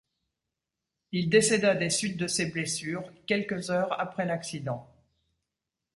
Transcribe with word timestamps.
Il 1.11 1.29
décéda 1.29 1.75
des 1.75 1.91
suites 1.91 2.17
de 2.17 2.25
ses 2.25 2.47
blessures 2.47 3.03
quelques 3.27 3.69
heures 3.69 3.99
après 3.99 4.25
l'accident. 4.25 4.89